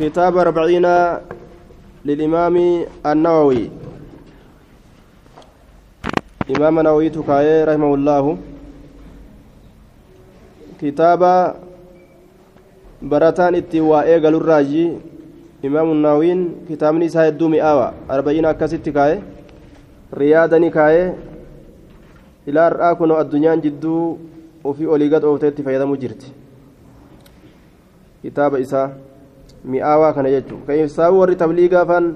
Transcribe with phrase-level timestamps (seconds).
[0.00, 0.86] كتاب أربعين
[2.08, 2.56] للإمام
[3.04, 3.62] النووي.
[6.56, 8.24] إمام النووي تكاية رحمه الله.
[10.80, 11.22] كتاب
[13.02, 14.84] برتان اتواء قال الراجي.
[15.68, 16.30] إمام النووي
[16.72, 17.88] كتاب نساء الدومي آوى.
[18.08, 19.20] أربعين أكست كاية
[20.16, 21.06] رياضني كاية
[22.48, 24.16] إلى الرآكن الدنيا جدو.
[24.64, 26.22] وفي أوليغات أوتيت فيدمو جرت
[28.24, 29.09] كتاب إساء.
[29.64, 32.14] Mi'aawaa kana jechuun kan ibsaa warri tabliigaa fan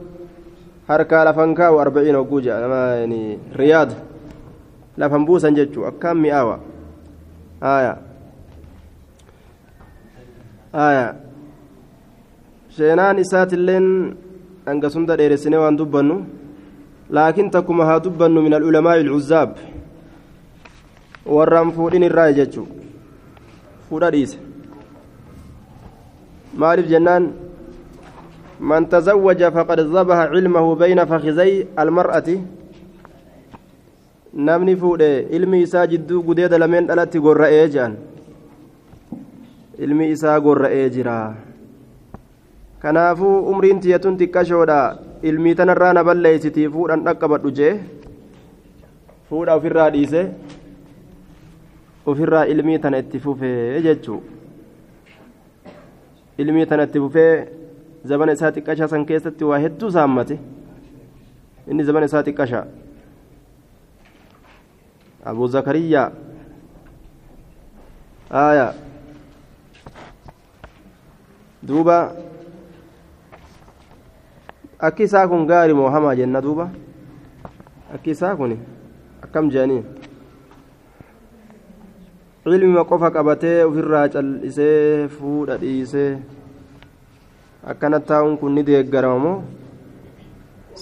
[0.88, 3.04] harkaa lafan kaa'u arba'iin hogguu jedhama
[3.56, 3.90] riyaad
[4.96, 6.58] lafan buusan jechuun akkaan mi'aawa
[7.60, 7.96] haaya
[10.72, 11.14] haaya
[12.76, 13.86] sheenaan isaatilleen
[14.66, 16.16] dhangasunda dheeressinee waan dubbannu
[17.10, 19.56] laakiin takkuma haa dubbannu min al'ulamaa ilcuzzaab
[21.36, 22.68] warraan fuudhin irraa jechuun
[23.88, 24.43] fuudha dhiise
[26.56, 27.24] maaliif jennaan
[28.60, 32.36] man tazawwaja faqad zabaha cilmahu bayna fakizay almar'ati
[34.48, 37.96] namni fuudhe ilmi isaa jidduu gudeeda lameen dhalatti gorra'ee jedhan
[39.86, 41.16] ilmi isaa gorra'ee jira
[42.82, 44.78] kanaafuu umriin tiyatun xiqqashoodha
[45.30, 47.74] ilmii tanarraa na balleeysitii fuudhan dhaqqabadhu jee
[49.28, 50.22] fuudha ofirraa dhiise
[52.12, 54.20] ofirraa ilmii tana itti fufee jechuu
[56.38, 57.48] ilmii tanatti fufee
[58.04, 60.38] zabana isaa xiqqashaa san keessatti waa hedduu saammate
[61.70, 62.64] inni zabana isaa xiqqashaa
[65.24, 66.10] abu zakariyaa
[68.30, 68.66] aya
[71.62, 71.98] duuba
[74.78, 76.66] akki isaa kun gaari moo hamaa jenna duuba
[77.94, 78.58] akki isaa kun
[79.24, 79.82] akkam jeanii
[82.52, 86.10] ilmima qofa qabatee ofirraa cal'isee fuudha dhiisee
[87.72, 89.36] akkana taa'uun kun ni deeggarama moo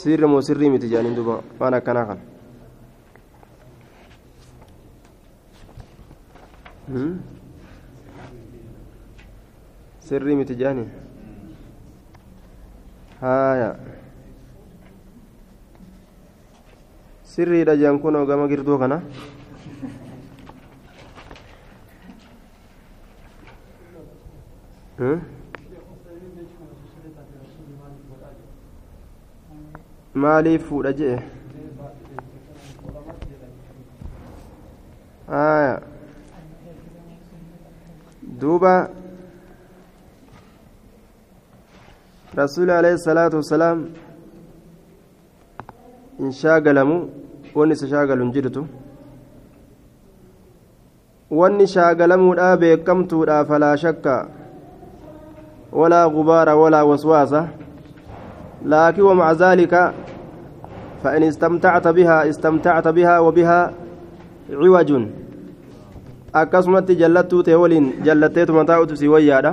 [0.00, 2.22] sirri moo sirrii miti jedhaniin duuba waan akkanaa kana
[10.06, 10.88] sirrii miti jedhanii
[13.20, 13.70] haaya
[17.32, 18.98] sirriidha jedhan kunoo gama girduu kana
[30.14, 31.16] maaliif fuudha jee
[35.42, 35.74] aya
[38.42, 38.74] duuba
[42.40, 43.80] rasuuli alayhi salaatu wassalaam
[46.18, 46.96] in shaagalamu
[47.54, 48.62] wanni isa shaagalu hin jirtu
[51.40, 54.16] wanni shaagalamuudha beekamtuudha falaa shakka
[55.72, 57.34] ولا غبار ولا وسواس
[58.64, 59.92] لكن ومع ذلك
[61.02, 63.72] فإن استمتعت بها استمتعت بها وبها
[64.52, 64.90] عوج
[66.32, 69.52] ta'e waliin jallatteetuma taa'utu si wayyaadha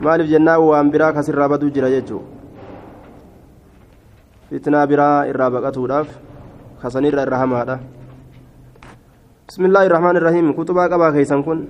[0.00, 2.22] maaliif jennaa waan biraa kasirraa baduu jira jechuu
[4.48, 6.08] fitnaa biraa irraa baqatuudhaaf
[6.82, 7.76] kasanirra irra hamaadha
[9.48, 11.68] bismillaahi irrahmaan irrahiim kutubaa qabaa keeysan kun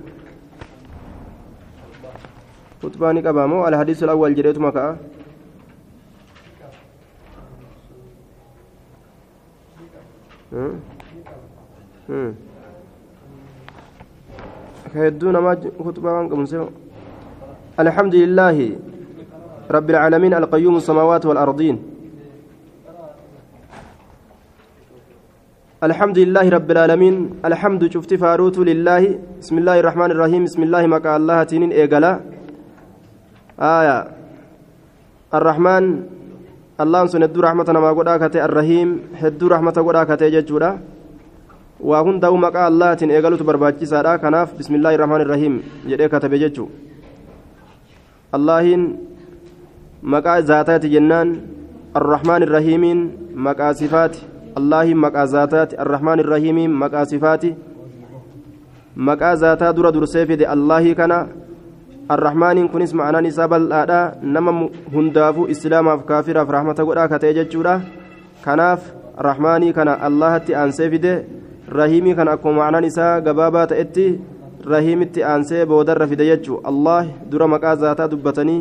[2.85, 4.97] خطبة نقبا مو الحديث الأول جريت مكة
[14.95, 15.51] هيدونا ما
[15.85, 16.11] خطبة
[17.79, 18.57] الحمد لله
[19.71, 21.75] رب العالمين القيوم السماوات والأرضين
[25.83, 27.15] الحمد لله رب العالمين
[27.45, 29.03] الحمد شفت فاروت لله
[29.41, 32.34] بسم الله الرحمن الرحيم بسم الله مكة الله تنين إيقلا
[33.59, 33.99] آية.
[35.33, 35.83] الرحمن
[36.75, 40.79] الله سن هدو رحمة نما قد آكته الرحيم هدو رحمة قد آكته ججورا.
[41.79, 44.15] وهن دو مقا الله تن إيقالو تبرباجي سارا.
[44.19, 45.53] كناف بسم الله الرحمن الرحيم.
[45.87, 46.65] جدي كتب ججو
[48.35, 48.81] اللهين
[50.03, 51.29] مقا ذاتات جنان.
[51.95, 52.83] الرحمن الرحيم
[53.39, 54.15] مقا صفات
[54.59, 57.43] الله مقا ذاتات الرحمن الرحيم مقا صفات
[58.99, 61.44] مقا ذاتا درا درسيفي الله كنا.
[62.09, 64.51] Arrahmaaniin kunis ma'anaan isaa bal'aadha nama
[64.93, 67.81] hundaafuu islaamaaf kaafiraaf rahmata godhaa ka ta'e jechuudha
[68.45, 68.85] kanaaf
[69.27, 71.13] rahmaanii kana allahatti aansee fide
[71.79, 74.05] rahiimii kana akkuma ma'anaan isaa gabaabaa ta'etti
[74.73, 78.59] rahiimitti aansee boodarra fide jechuu allah dura maqaa zaataa dubbatanii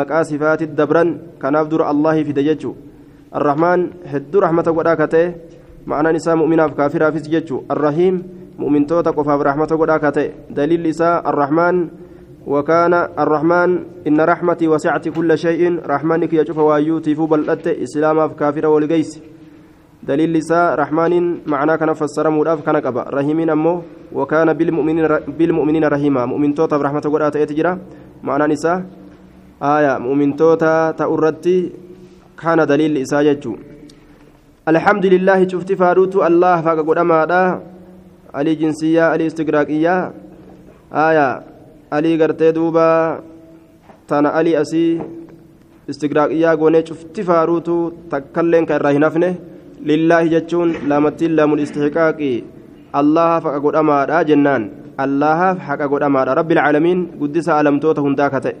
[0.00, 2.76] maqaa sifaati dabran kanaaf dura allahi fide jechuu
[3.40, 5.26] arrahmaan hedduu rahmata godhaa ka ta'e
[5.86, 8.22] ma'anaan isaa mu'minaaf kaafiraafis jechuu arrahiim
[8.58, 11.84] mu'mintoota qofaaf rahmata godhaa ka ta'e daliilli isaa arrahmaan
[12.46, 13.70] وكان الرحمن
[14.06, 15.86] إن رحمتي وسعت كل شيء.
[15.86, 19.22] رحمنك يشوف وايوتي فبلت إسلام كافر والجيس
[20.02, 23.02] دليل لسا رحمن معناه كان فسر موداف كان قبا.
[23.14, 23.82] رحيمين أمو.
[24.12, 25.06] وكان بالمؤمنين
[25.38, 26.26] بالمؤمنين رحيما.
[26.26, 27.78] مؤمن توتا برحمة قرآت يتجرى
[28.22, 28.82] معنى نساء
[29.62, 29.98] آية.
[29.98, 31.72] مؤمن توتا تأردتي.
[32.42, 33.44] كان دليل إساجة
[34.68, 36.16] الحمد لله شفت فاروت.
[36.16, 37.60] الله فاق قدما
[38.34, 40.12] علي جنسية علي استقراقية.
[40.90, 41.51] آية.
[41.94, 42.88] علي قرتي دوبا
[44.08, 44.84] تانا علي أسي
[45.90, 47.68] استقراقية قوني شفت فاروت
[48.10, 49.32] تكلين كالراهي نفنه
[49.88, 52.20] لله جتشون لامتين لام الاستحقاق
[53.00, 54.62] الله فاق قدما جنان
[55.04, 58.52] الله فاق قدما رب العالمين قدس ألمتوته هنداكته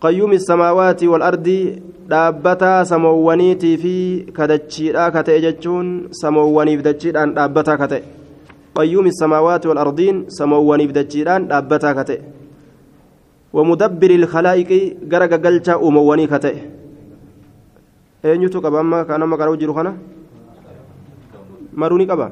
[0.00, 3.96] qayyuumi samaawaati wal ardi dhaabbataa samoowwaniitii fi
[4.38, 5.90] kadachiidhaa ka ta'e jechuun
[6.20, 8.19] samoowwaniif dachiidhaan dhaabbataa ka ta'e.
[8.74, 12.20] Wal ardiin samoowwaniif dachiidhaan dhaabbataa ka ta'e
[13.50, 14.70] ومدبر الخلائق
[15.12, 16.56] غرق قلتا أمواني كتئ
[18.20, 19.96] eenyutu qaba amma kan amma qara'u jiru kana
[21.74, 22.30] maruni qaba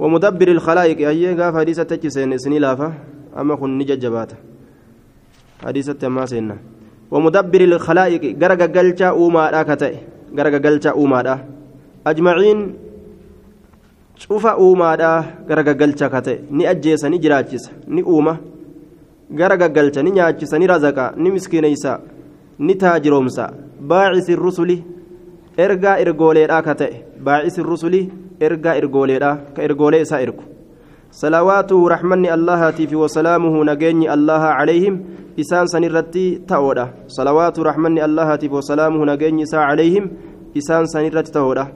[0.00, 2.88] ومدبر الخلائق أيه قاف حديثة تجسين سني لافا
[3.36, 4.36] أما كن نججباته
[5.60, 6.56] hadiisatti ammaa seenna
[7.10, 9.94] ومدبر الخلائق غرق قلتا أوما كتئ
[10.38, 11.20] غرق قلتا أوما
[12.06, 12.58] أجمعين
[14.22, 14.90] شوف أوما
[15.48, 17.64] غرق قلتا كتئ ني أجيس ني جراجس
[17.94, 18.34] ني أوما
[19.38, 21.92] غرق قلتا ني نياجس ني رزقا ني مسكينيسا
[22.66, 23.46] ني تاجرومسا
[23.90, 24.70] باعث الرسل
[25.64, 26.74] ergaa ergooleedhaa ka
[27.24, 28.00] baacisi rusuli
[28.40, 30.44] ergaa ergooleedhaa ka ergoolee isaa ergu
[31.20, 35.00] salawaatuhu raxmanni allahatii fi wasalaamuhu nageenyi allaha calayhim
[35.36, 36.86] isaan san irratti ta'oodha
[37.16, 40.10] salawaatu raxmanni allahaatiif wasalaamuhu nageenyi isaa calayhim
[40.54, 41.66] isaan san irratti ta'oodha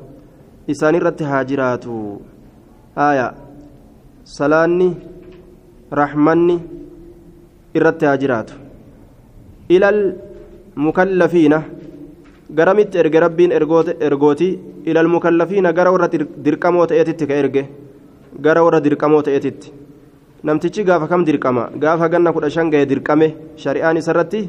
[0.75, 1.99] isaan irratti haa jiraatu
[2.97, 3.35] aya
[4.25, 4.97] salaanni
[5.91, 6.57] raxmanni
[7.75, 8.55] irratti haa jiraatu.
[9.69, 10.15] Ilal
[10.77, 11.63] mukallafiina
[12.51, 14.59] garamitti erge rabbiin ergooti.
[14.85, 17.69] Ilal mukallafiina gara warra dirqamoo ta'eetitti ka erge
[18.41, 19.73] gara warra dirqamoo ta'eetitti
[20.45, 21.71] namtichi gaafa kam dirqama?
[21.79, 24.49] Gaafa ganna kudha shan ga'e dirqame shari'aan isarratti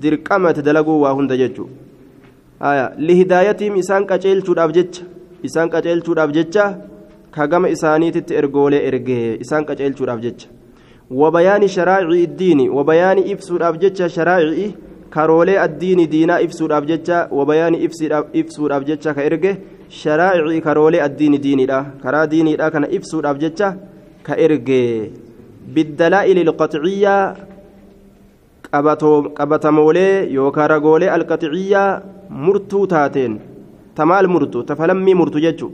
[0.00, 1.68] dirqamate dalaguu waa hunda jechuu.
[2.96, 5.02] Lihidaayatiim isaan qaceelchuudhaaf jecha
[5.42, 6.64] isaan qaceelchuudhaaf jecha
[7.36, 10.48] ka gama isaaniititti ergoolee ergee isaan qaceelchuudhaaf jecha
[11.20, 14.68] wabayaani sharaa'ici iddiini wabayaani ibsuudhaaf jecha sharaa'ici
[15.16, 17.82] karoolee addiini diinaa ibsuudhaaf jecha wabayaani
[18.40, 19.52] ibsuudhaaf jecha ka erge
[20.02, 23.74] sharaa'ici karoolee addiini diiniidha karaa diiniidha kana ibsuudhaaf jecha
[24.28, 24.82] ka erge
[25.74, 27.16] بالدلائل القطعية
[29.38, 32.00] qabatamoolee yookaan ragoolee alqaxiciyyaa
[32.44, 33.34] murtuu taateen
[33.98, 35.72] tamaal murtu tafalammii murtu jechuun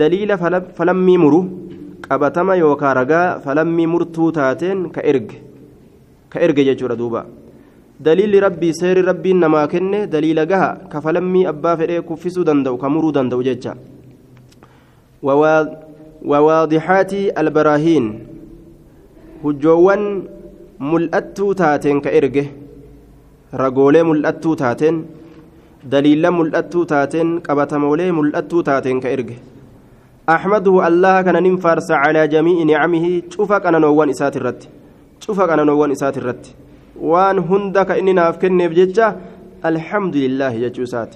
[0.00, 0.36] daliila
[0.78, 1.40] falammii muru
[2.08, 5.38] qabatama yookaan ragaa falammii murtuu taateen ka erge
[6.32, 7.22] ka erge jechuudha duuba
[8.06, 12.88] daliilli rabbii seerri rabbiin namaa kenne daliila gaha ka falammii abbaa fedhee kuffisuu danda'u ka
[12.94, 13.76] muruu danda'u jecha
[16.30, 18.06] wawaadixaati albaraahiin
[19.44, 20.02] hujjoowwan
[20.90, 22.44] mul'attuu taateen ka erge
[23.62, 25.04] ragoolee mul'attuu taateen
[25.94, 29.36] daliila mul'attuu taateen qabatamoolee mul'attuu taateen ka erge
[30.28, 34.62] أحمده الله كان ننفارس على جميع نعمه شوف كان نوان إسات الرد.
[35.20, 36.46] شوف كان نوان إسات الرد.
[37.00, 39.16] وان هندك إننا أفكن بججة
[39.64, 41.14] الحمد لله يجوسات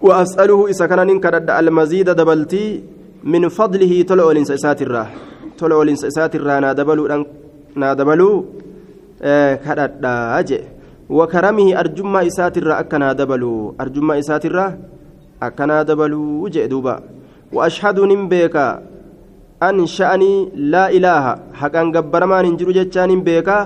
[0.00, 2.82] وأسأله إذا كان ننكرد المزيد دبلتي
[3.24, 5.08] من فضله طلعوا الإنس إسات الراه.
[5.58, 7.24] طلعوا الإنس إسات الراه نادبلوا
[7.76, 8.36] نادبلوا
[9.66, 10.64] kadhadhaa jee
[11.08, 14.72] wakaramihi arjummaa isaatirraa akkanaa dabaluu arjummaa isaatirraa
[15.40, 17.19] akkanaa dabaluu jee duuba waashhadu nin
[18.32, 18.82] beeka
[19.60, 23.56] an sha'anii laa ilaaha haqan gabbaramaan hin jiru jechaan hin beeka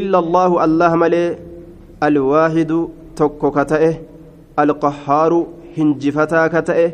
[0.00, 1.38] illa allaahu allah malee
[2.08, 2.80] alwaahidu
[3.22, 3.92] tokko ka ta'e
[4.64, 5.40] alqahaaru
[5.78, 6.86] hinjifataa ka ta'e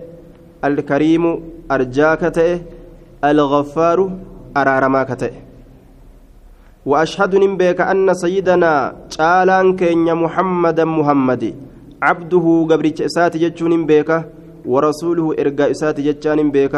[0.68, 1.32] alkariimu
[1.78, 2.54] arjaa ka ta'e
[3.32, 4.06] algaffaaru
[4.54, 5.16] araaramaa ka
[6.86, 7.34] وأشهد
[7.80, 8.72] أن سيدنا
[9.18, 11.54] تعالان كين محمدا محمد
[12.02, 14.10] عبده قبرت إسات جتشون نبيك
[14.72, 16.74] ورسوله إرقاء إسات جتشان نبيك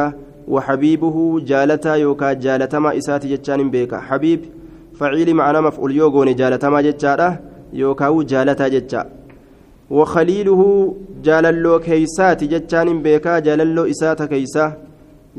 [0.48, 1.16] وحبيبه
[1.50, 4.40] جالتا يوكا جالتما إسات جتشان نبيك حبيب
[4.98, 7.28] فعيل معنا مفعول يوغوني جالتما جتشارة
[7.72, 9.02] يوكاو جالتا جتشا.
[9.90, 10.60] وخليله
[11.24, 14.64] جاللو كيسات جتشان نبيك جاللو إسات كيسا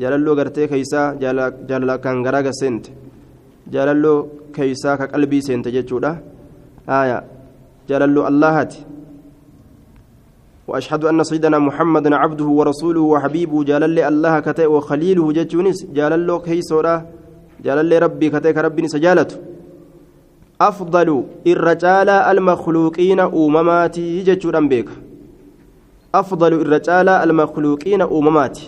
[0.00, 1.02] جاللو قرتي كيسا
[1.68, 2.84] جاللا كان غراغا سنت
[4.52, 6.10] keeysaa ka qalbii seente jechuudha
[6.98, 7.22] aya
[7.88, 8.84] jaalalloo allahati
[10.70, 16.96] وأشهد أن سيدنا محمدا عبده ورسوله وحبيبه جلال الله كتئ وخليله جتونس جلال كيسورا
[17.64, 19.36] jaalallee rabbii katee ka rabbiin isa jaalatu
[20.58, 24.92] afdalu irra caalaa almakluuqiina uumamaatii jechuudhaan beeka
[26.20, 28.64] afdalu irra caalaa almakluuqiina uumamaati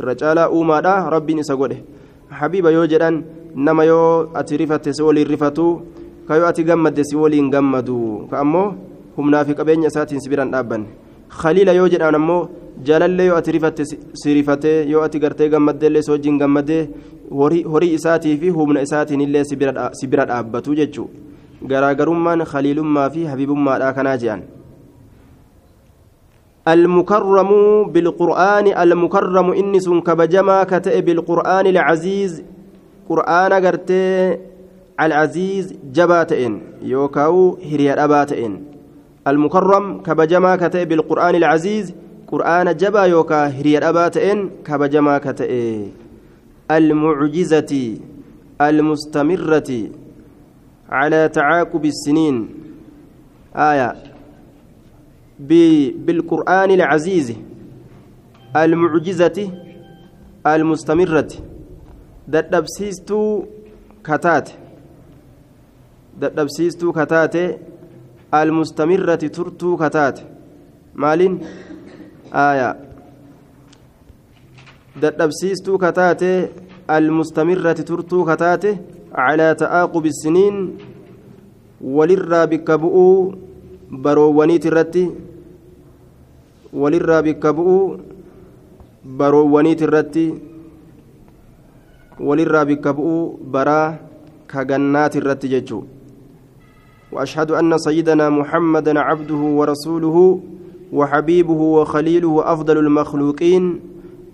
[0.00, 1.78] irra caalaa uumaadha rabbiin isa godhe
[2.40, 3.16] habiiba yoo jedhan
[3.68, 5.66] nama yoo ati rifatte si waliin rifatu
[6.28, 6.64] ka yoo ati
[11.40, 12.48] khaliila yoo jedhan ammoo
[12.86, 13.84] jaalallee yoo ati rifatte
[14.22, 16.88] si rifatee yoo ati gartee gammaddeellee si wajjin gammadee
[17.72, 19.56] horii isaatii fi humna isaatiin illee si
[20.06, 21.08] bira dhaabbatu jechuu
[21.70, 24.42] garaagarummaan khaliilummaa fi habibummaadha kanaa jedhan
[26.68, 27.50] المكرم
[27.92, 32.42] بالقرآن المكرم إنس كبجما كتئ بالقرآن العزيز
[33.08, 34.38] قرآن قرتي
[35.00, 38.52] العزيز جباتئن يوكاو هريا أباتئن
[39.26, 41.94] المكرم كبجما كتئ بالقرآن العزيز
[42.26, 45.86] قرآن جبا يوكا هريا أباتئن كبجما كتئ.
[46.70, 47.98] المعجزة
[48.60, 49.70] المستمرة
[50.90, 52.48] على تعاقب السنين.
[53.56, 53.94] آية.
[56.06, 57.32] بالقرآن العزيز.
[58.56, 59.50] المعجزة
[60.46, 61.32] المستمرة.
[62.28, 63.46] dadhabsiistuu
[64.02, 64.52] kataate
[66.20, 67.58] dadhabsiistuu kataate
[68.40, 70.22] almustamirrati turtuu kataate
[71.04, 71.34] maaliin
[72.44, 72.74] aayaa
[75.02, 76.30] dadhabsiistuu kataate
[76.96, 78.70] almustamirrati turtuu kataate
[79.16, 80.56] calaa ta'aaqubi isiniin
[81.98, 83.14] walirraa bikka bu'uu
[84.06, 85.04] baroowwaniit irratti
[86.82, 87.84] walirraa bikka bu'uu
[89.22, 90.26] baroowwaniit irratti
[92.28, 93.22] walirraa bikka bu'uu
[93.56, 93.88] baraa
[94.52, 95.82] kagannaati irratti jechuu
[97.12, 100.40] وأشهد أن سيدنا محمدا عبده ورسوله
[100.92, 103.80] وحبيبه وخليله أفضل المخلوقين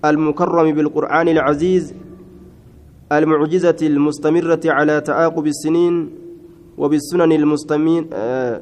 [0.04, 1.94] المكرم بالقرآن العزيز
[3.12, 6.11] المعجزة المستمرة على تعاقب السنين
[6.78, 8.06] وبالسنن المستمين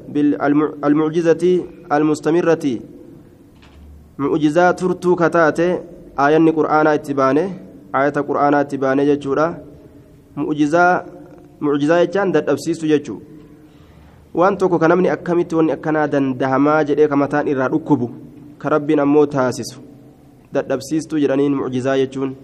[0.09, 1.43] بالمعجزة
[1.91, 2.79] المستمرة.
[4.17, 5.79] معجزات ترتو كتاتي
[6.19, 9.45] آية قرآن اتبانه ayata qur'aanaatti baanee jechuudha
[10.35, 11.03] mucjizaa
[11.61, 13.21] mucjizaa jechaan dadhabsiistu jechuu
[14.37, 18.07] waan tokko ka namni akkamitti wanni akkanaa dandahamaa jedhee ka mataan irraa dhukkubu
[18.61, 19.79] ka rabbiin ammoo taasisu
[20.55, 22.35] dadhabsiistuu jedhaniin mucjizaa jechuun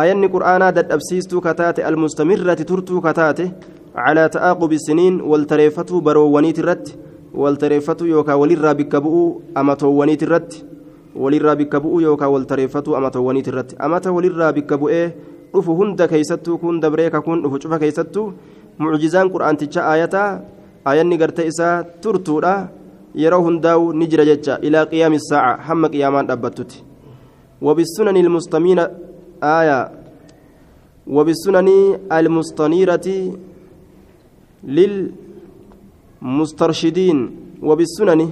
[0.00, 3.46] aayanni qur'aanaa dadhabsiistuu kataate almustamirrati turtuu kataate
[3.94, 6.98] calaa ta'aaqubi siniin waltareeffatuu baroowwaniit irratti
[7.44, 9.28] waltareeffatuu yookaan walirraa bikka bu'uu
[9.62, 10.64] amatoowwaniit irratti
[11.22, 15.06] walirraa bikka bu'uu yookaan waltareeffatuu amatoowwaniit irratti amata walirraa bikka bu'ee
[15.54, 18.26] dhufu hunda keeysattuu kun dabree ka kun dhufu cufa keeysattuu
[18.78, 20.30] mucjizaan qur'aanticha aayataa
[20.84, 22.68] aayanni gartee isaa turtuudha.
[23.14, 24.58] Yeroo hundaa'u ni jira jecha.
[24.62, 26.88] Ilaa qiyaami saaca hamma qiyaamaan dhaabbattutti
[27.62, 28.80] وبالسنن المستمين
[29.42, 29.90] آية
[31.06, 31.68] وبالسنن
[32.12, 33.08] المستنيرة
[36.22, 37.18] للمسترشدين
[37.62, 38.30] وبالسنن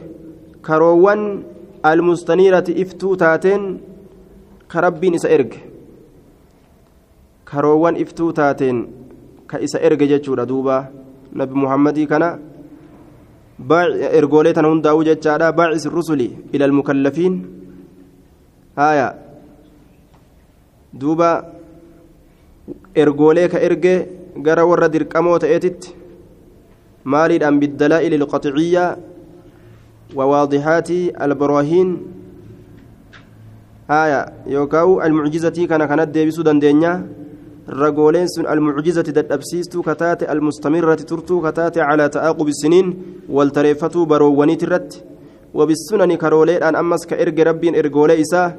[0.67, 1.43] كروان
[1.87, 3.62] المستنيرة إفتو تاتين
[4.73, 5.53] كربين إسا إرج
[7.50, 8.76] كروان إفتو تاتين
[9.50, 10.79] كإسا إرج جتشورا دوبا
[11.33, 12.25] نبي محمد كان
[14.18, 17.35] ergoolee tana hundaa'uu jechaadha baacis rusuli ila almukallafiin
[18.76, 19.06] haya
[20.92, 21.30] duuba
[23.02, 23.95] ergoolee ka erge
[24.47, 25.95] gara warra dirqamoo ta'eetitti
[27.14, 28.90] maaliidhaan biddalaa'ili ilqaxiciyyaa
[30.14, 30.90] وواضحات
[31.25, 31.88] البراهين
[33.90, 36.92] هايا يوكاو المعجزة كان كانت ديبسو دندنيا
[37.68, 42.87] رجولين سن المعجزة دبسيستو كتات المستمرة ترتو كتات على تعاقب السنين
[43.28, 45.04] والتريفتو بروونيت الرت.
[45.54, 48.56] وبالسنن كرولين أن أمس كإرج ربين إرجولي إسا.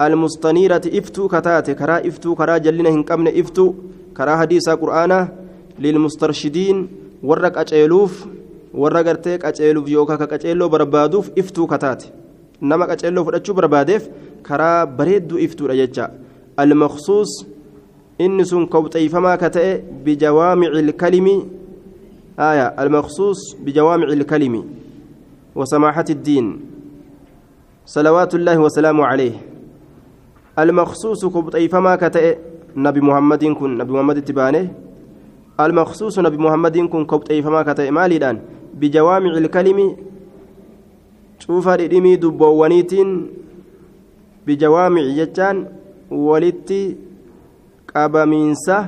[0.00, 3.74] المستنيرة إفتو كتات كرا إفتو كرا جلنا هنكمن إفتو
[4.16, 5.28] كرا حديث قرآنا
[5.78, 6.88] للمسترشدين.
[7.22, 8.26] ورق أجيلوف
[8.76, 12.12] warra gartee qaceeluuf yookaan ka qaceelloo barbaaduuf iftuu kataate
[12.60, 14.02] nama qaceelloo fudhachuu barbaadeef
[14.42, 16.10] karaa bareedduu iftuudha jecha
[16.62, 17.30] almaqsuus
[18.18, 21.36] inni sun kobxeeyfamaa ka ta'e bijawaamici ilkalimi
[22.36, 24.62] aya almaqsuus bijawaamici ilkalimi
[25.56, 26.46] وسماحة الدين.
[27.86, 29.34] صلوات الله وسلامه عليه.
[30.58, 32.36] المخصوص كبطيفما كتئ
[32.76, 34.68] نبي محمد كن نبي محمد تبانه.
[35.60, 38.36] المخصوص نبي محمد كن كبطيفما كتئ مالي الآن
[38.76, 39.96] بجوامع الكلم
[41.38, 43.08] شوف ردمي دبوانيتين.
[44.46, 45.56] بجوامع جتان
[46.10, 46.96] ولتي
[47.96, 48.78] قبمينسا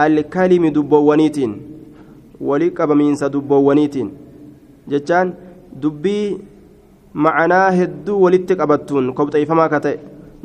[0.00, 1.52] الكلم دبوانيتين
[2.48, 4.08] ولي قبمينسا دبوانيتين
[4.90, 5.26] جتان
[5.82, 6.38] دبي
[7.14, 9.98] معناه هدو ولتي قبتون كبطيفما كتئ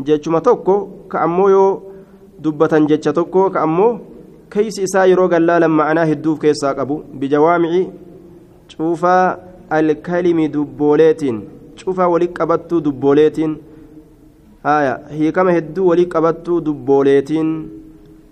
[0.08, 0.74] jechuma tokko
[1.10, 1.72] ka ammoo yoo
[2.44, 3.94] dubbatan jecha tokko ka ammoo
[4.52, 7.72] كيس إسا يرو قلالا معناه الدوف كيسا قبو بجوامع
[8.72, 9.18] شوفا
[9.78, 11.22] الكلم دبوليت
[11.76, 13.38] شوفا ولي قبطو دبوليت
[14.68, 17.32] هي كما هدو ولي قبطو دبوليت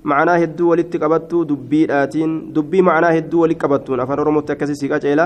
[0.04, 2.16] معناه هدو ولي قبطو دبيئات
[2.56, 5.26] دبي معناه هدو ولي قبطون أفر رمو تكسي سيقا جيلا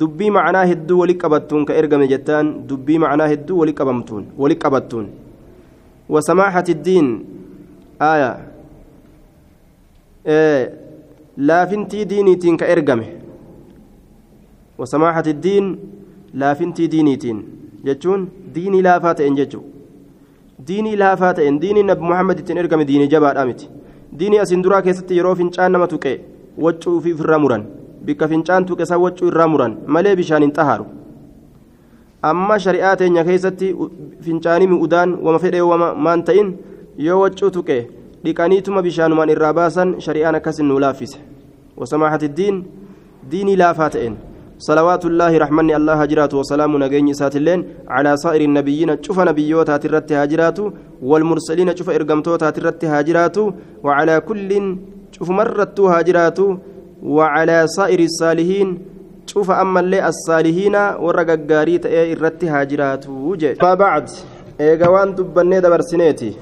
[0.00, 5.06] دبي معناه هدو ولي قبطون كإرقم جتان دبي معناه هدو ولي قبمتون ولي قبطون
[6.08, 7.06] وسماحة الدين
[8.02, 8.30] آية
[10.26, 10.84] إيه
[11.36, 13.06] laafintii diiniitiin ka ergame.
[14.78, 15.66] Wasamaaxati diin
[16.34, 17.38] laafintii diiniitiin
[17.86, 19.64] jechuun diinii laafaa ta'een jechuun
[20.68, 23.68] diinii laafaa ta'een diinii nabi muhammad ittiin ergame diinii jabaadhaa miti
[24.18, 26.12] diinii asiin duraa keessatti yeroo fincaan nama tuqe
[26.66, 27.64] waccuu fi irra muran
[28.04, 30.86] bikka fincaan tuqe san waccuu irraa muran malee bishaan hin xahaaru
[32.30, 33.74] amma shari'aa teenya keessatti
[34.26, 36.54] fincaanii mi'udaan wama fedhee wama maan ta'in
[37.06, 37.78] yoo waccuu tuqe
[38.24, 41.18] dhiqaniituma bishaanumaan irraa baasan shari'aan akkasin nuu laaffise
[41.80, 42.62] wasamaaxati diin
[43.30, 44.16] diinii laafaa ta'een
[44.58, 50.58] صلوات الله رحمن الله هجرات وسلام نجين ساتلين على صائر النبيين شوف نبيوت هاترت هاجرات
[51.02, 53.36] والمرسلين شوف إرقمتوت هاترت هاجرات
[53.82, 54.50] وعلى كل
[55.12, 56.38] شوف مرت هاجرات
[57.02, 58.68] وعلى صائر الصالحين
[59.26, 63.04] شوف أما اللي الصالحين ورققاري تأي إرت هاجرات
[63.60, 64.10] فبعد
[64.60, 66.32] إيقوان دبني دبرسنيتي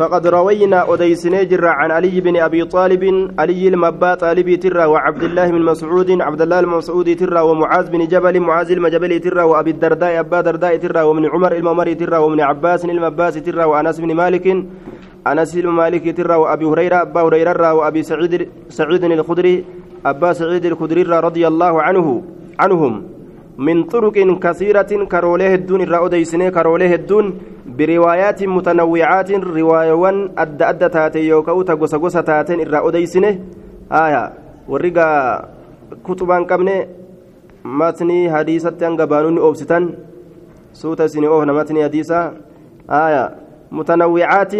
[0.00, 3.04] فقد روينا أديسني جرا عن علي بن أبي طالب
[3.38, 8.40] علي المبا طالبي ترى وعبد الله بن مسعود عبد الله المسعود ترى ومعاذ بن جبل
[8.40, 13.34] معاذ المجبل ترى وأبي الدرداء أبا درداء ترى ومن عمر الممري ترى ومن عباس المباس
[13.34, 14.46] ترى وأنس بن مالك
[15.26, 19.64] أنس بن مالك ترى وأبي هريرة أبا هريرة وأبي سعيد سعيد الخدري
[20.06, 22.06] أبا سعيد الخدري رضي الله عنه
[22.58, 23.19] عنهم.
[23.60, 27.26] من طرق كثيرة كروله الدون الرأوديسني كروله الدون
[27.66, 33.30] بروايات متنوعات روايوان أدى أدى تاتي يوكاو تغوسا غوسا تاتين الرأوديسني
[33.92, 34.24] آية.
[34.68, 35.08] ورقا
[36.06, 36.76] كتبان قبني
[37.64, 39.84] متني حديثة أنقبانون أوبستان.
[40.72, 42.32] سوتا سيني أوهنا متني حديثة.
[42.90, 43.24] آية.
[43.72, 44.54] متنوعات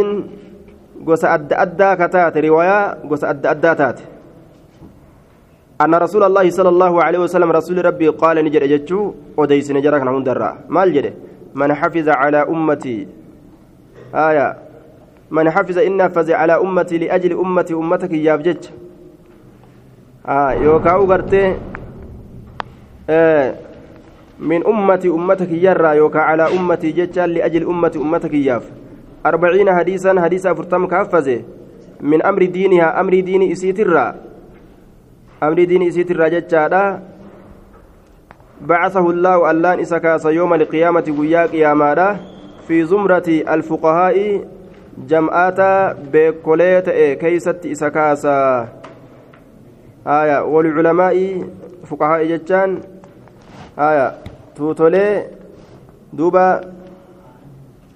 [1.06, 4.04] غوسا أدى أدى كتات رواية غوسا أدى أدى تاتي.
[5.80, 10.24] أن رسول الله صلى الله عليه وسلم رسول ربي قال نجر جتشو وديس نجرك نهون
[10.24, 10.68] درا.
[10.68, 11.12] مال جده
[11.54, 13.08] من حفظ على أمتي.
[14.14, 14.56] آية.
[15.30, 18.70] من حفظ إن حفظ على أمتي لأجل أمتي أمتك ياب جتش.
[20.28, 21.56] آه يوكاو غرتي.
[23.10, 23.54] آه
[24.40, 28.64] من أمتي أمتك يرى يوكا على أمتي جتشا لأجل أمتي أمتك ياف
[29.26, 31.40] أربعين حديثا حديثا فرتم كحفظه
[32.00, 34.29] من أمر دينها أمر ديني إسيترا.
[35.40, 36.84] Amrii diini isiit irraa jechaadha
[38.60, 42.16] بعثه الله ألان إسكاس يوم القيامة قيا قيامادا
[42.68, 44.44] في زمرة الفقهاء
[45.08, 45.60] جمعات
[46.12, 48.24] بكوليت كيست إسكاس
[50.06, 51.16] آية والعلماء
[51.88, 52.80] فقهاء جتان
[53.78, 54.14] آية
[54.56, 55.26] توتولي
[56.12, 56.60] دوبا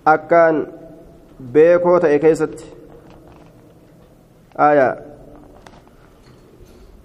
[0.07, 0.66] أكان
[1.40, 2.57] بيكوت كيست
[4.57, 5.03] آية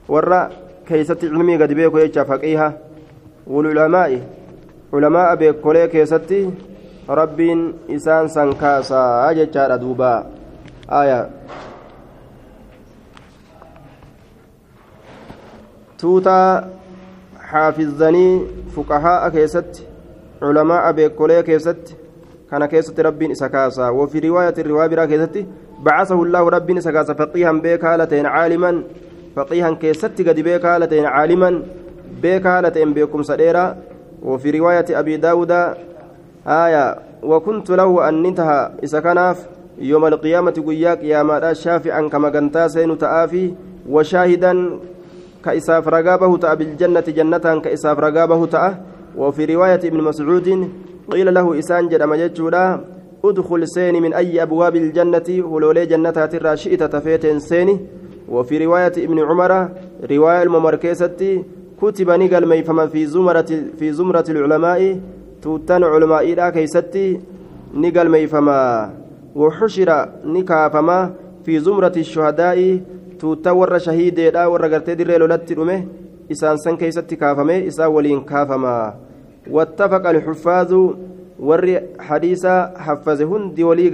[0.10, 0.40] warra
[0.88, 2.68] keeysatti cilmii gadi beeku jecha faqiiha
[3.54, 4.22] walculamaa'i
[4.92, 6.40] culamaa beekolee keessatti
[7.20, 7.62] rabbiin
[7.98, 10.12] isaan san kaasaa jechaadha duuba
[11.02, 11.20] aya
[16.02, 16.64] tuutaa
[17.52, 18.34] xaafizanii
[18.76, 19.88] fuqahaa'a keessatti
[20.44, 21.98] culamaa beekolee keessatti
[22.50, 25.48] kana keessatti rabbiin isa kaasaa wafi riwaayati riwaa biraa keessatti
[25.80, 28.84] بعثه الله ربي سكاس فقيها بيكا لتين عالما
[29.36, 31.62] فقيها كيست قد بيكا لتين عالما
[32.22, 33.78] بيكا لتين بيكم سديرا
[34.24, 35.52] وفي رواية أبي داود
[36.48, 38.72] آية وكنت له أن انتهى
[39.04, 39.36] كان
[39.78, 43.54] يوم القيامة قياك يا مالا شافعا كما كنتا سين تآفي
[43.90, 44.80] وشاهدا
[45.46, 48.78] كإساف رقابه تأ بالجنة جنة كإساف رقابه تأ.
[49.18, 50.70] وفي رواية ابن مسعود
[51.12, 52.80] قيل له إسان جرم جتشولا
[53.26, 57.80] ادخل سيني من أي أبواب الجنة ولولي جنتها ترى شئت تفيت سيني.
[58.30, 59.70] وفي رواية ابن عمر
[60.12, 61.44] رواية الممركزة
[61.82, 65.00] كتب نقل ميفما في زمرة في زمرة العلماء
[65.42, 67.20] توتن علماء إلى كيستي
[67.74, 68.94] نقل ميفما
[69.36, 71.14] وحشر نكافما
[71.46, 72.80] في زمرة الشهداء
[73.20, 75.86] توتا ور شهيد لا ور غرتي دير لولت دمه
[76.32, 78.94] إسان سن كيستي كافمه إسا ولين كافما.
[79.52, 80.74] واتفق الحفاظ
[81.40, 82.46] ور حديث
[82.86, 83.90] حفظ هندي ولي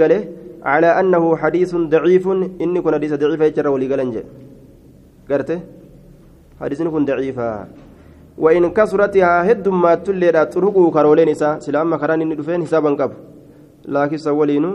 [0.65, 2.25] على أنه حديث ضعيف.
[2.61, 3.87] إني كن حديث ضعيف يجرى ولي
[5.29, 5.59] قرته
[6.61, 7.67] حديث كن ضعيفا
[8.37, 11.59] وإن كسرتها هد ما تلي لا ترقوا كرولين إسا.
[11.59, 13.11] سلام كران إني دفين حسابا قب
[13.85, 14.71] لكن سولينو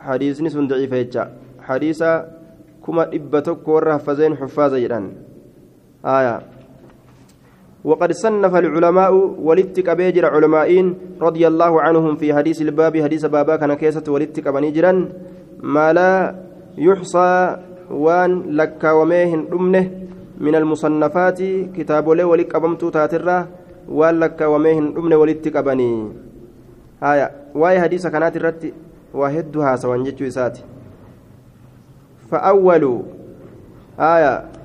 [0.00, 1.24] حديث سن ضعيف يجرى
[1.68, 2.00] حديث
[2.82, 5.00] كما إبتك ورّا حفظين حفاظ جدًا
[6.02, 6.51] آية.
[7.84, 10.86] وقد صنف العلماء ولتك بيجر علمائين
[11.20, 14.92] رضي الله عنهم في حديث الباب حديث بابا كان كيسة ولتك بنيجرا
[15.62, 16.34] ما لا
[16.78, 17.56] يحصى
[17.90, 19.90] وان لك وميهن أمنه
[20.38, 21.42] من المصنفات.
[21.76, 23.48] كتاب له ولك أبمت تاترة.
[23.88, 26.12] وان لك وميهن أمنه ولتك بني
[27.02, 28.62] هايا واي حديث كانت الرت.
[29.14, 30.30] واحدها سوان جتشو
[32.30, 33.02] فأول
[34.00, 34.61] آية.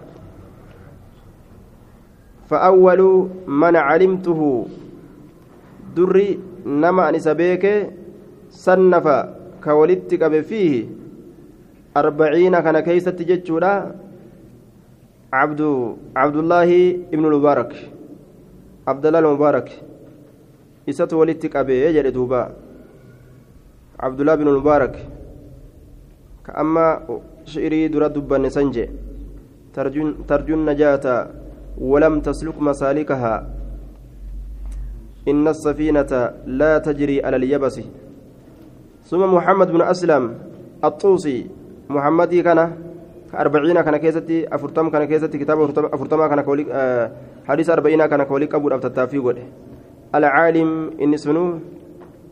[2.49, 3.01] فأول
[3.47, 4.41] من علمته
[5.95, 7.27] دري نما أنس
[8.51, 9.07] صنف
[9.63, 10.85] كولدتك فيه
[11.97, 13.73] أربعين كان كيسة جتشورا
[15.33, 15.61] عبد
[16.15, 16.69] عبد الله
[17.13, 17.71] ابن المبارك
[18.87, 19.67] عبد الله المبارك.
[20.89, 22.55] إسات ولدتك أبي يجري دوبا.
[23.99, 24.95] عبد الله بن المبارك.
[26.47, 26.87] كأما
[27.45, 28.87] شعري درا دبا نسنجي.
[29.75, 31.05] ترجون ترجون نجاة.
[31.77, 33.49] ولم تسلك مسالكها.
[35.27, 36.11] إن السفينة
[36.45, 37.81] لا تجري على اليبس.
[39.05, 40.23] ثم محمد بن أسلم
[40.83, 41.47] الطوسي.
[41.89, 42.59] محمد كان
[43.35, 47.11] أربعين كان كيستي أفرتم كان كيستي كتاب أفرتم كان كولي آه
[47.47, 49.37] حديث أربعين كان كولي قبول أفتتافي قد.
[50.15, 51.59] العالم إن سنو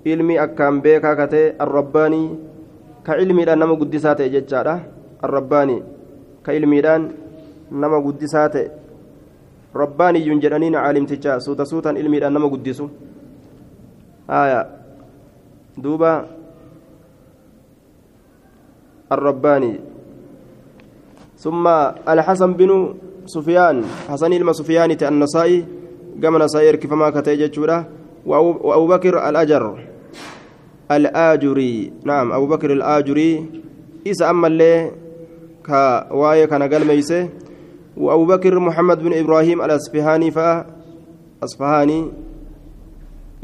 [0.08, 2.23] علمي أكام بيكا كتي الرباني.
[3.05, 4.75] كعلمي لأن نما قدسات ججارة
[5.23, 5.84] الرباني.
[6.45, 7.12] كعلمي لأن
[7.71, 8.55] نما قدسات
[9.75, 12.89] rabbaaniyyuun jedhaniin caalimticha suuta suutaan ilmiidhaan nama guddisu
[14.27, 14.65] aya
[15.83, 16.25] duuba
[19.05, 19.73] الرباني.
[21.38, 21.67] ثم
[22.09, 25.65] الحسن بن سفيان حسن ilma سفيان النسائي
[26.23, 27.85] قام نسائي كيفما كتيجة
[28.25, 29.63] وأبو بكر الأجر.
[30.91, 31.93] الآجري.
[32.03, 33.45] نعم أبو بكر الآجري.
[34.09, 34.91] إذا أما اللي
[35.65, 37.29] كواية كان قال ميسة.
[37.97, 40.65] وأبو بكر محمد بن إبراهيم الأسفهاني فا
[41.43, 42.12] أصفهاني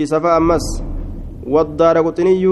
[0.02, 0.84] إسفا أمس
[1.48, 2.46] والدار قطني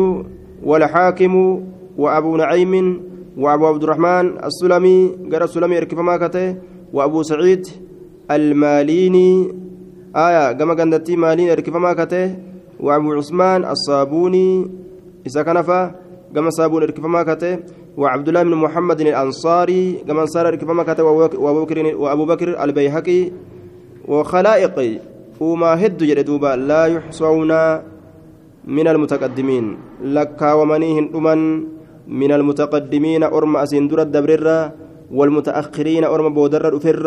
[0.64, 1.64] والحاكم
[1.98, 3.02] وأبو نعيم
[3.38, 6.56] وأبو عبد الرحمن السلمي قال السلمي يركب ماكته
[6.94, 7.68] وأبو سعيد
[8.32, 9.54] الماليني
[10.16, 12.36] آية كما قندتي مالين يركب ماكته
[12.80, 14.72] وأبو عثمان الصابوني
[15.28, 15.96] إذا كان فا
[16.36, 17.60] كما صابون يركب ماكته
[17.98, 23.22] وعبد الله بن محمد الأنصاري كما صار كما كتب وأبو بكر وأبو بكر البيهقي
[24.08, 24.76] وخلائق
[25.40, 27.52] وما هد جدوبا لا يحصون
[28.68, 29.66] من المتقدمين.
[30.04, 31.40] لك ومنيهن أمن
[32.08, 34.48] من المتقدمين أرم أسندر الدبرر
[35.12, 37.06] والمتأخرين أرم بودر أفر